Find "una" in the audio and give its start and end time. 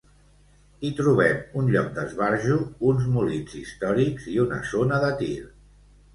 4.47-4.61